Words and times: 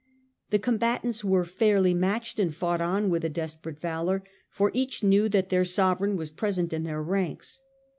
The 0.49 0.57
com 0.57 0.79
batants 0.79 1.23
were 1.23 1.45
fairly 1.45 1.93
matched, 1.93 2.39
and 2.39 2.51
fought 2.51 2.81
on 2.81 2.93
The 2.93 2.95
battle 3.03 3.09
with 3.11 3.23
a 3.25 3.29
desperate 3.29 3.79
valour, 3.79 4.23
for 4.49 4.71
each 4.73 5.03
knew 5.03 5.29
that 5.29 5.37
of 5.43 5.45
Tap®, 5.45 5.49
their 5.49 5.63
sovereign 5.65 6.15
was 6.17 6.31
present 6.31 6.73
in 6.73 6.81
their 6.85 7.03
ranks. 7.03 7.61